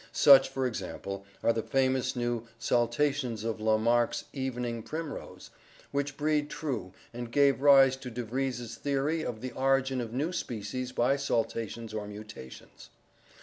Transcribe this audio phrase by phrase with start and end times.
[0.13, 6.17] Such, for example, are the famous new saltations of Lamarck's evening primrose (Oenothera lamarckiana), which
[6.17, 10.91] breed true and gave rise to De Vries's theory of the origin of new species
[10.91, 12.89] by saltations or mutations.